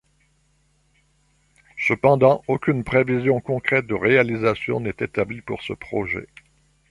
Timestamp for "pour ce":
5.41-5.73